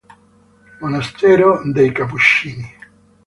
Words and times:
Monastero 0.79 1.61
dei 1.63 1.91
Cappuccini 1.91 2.67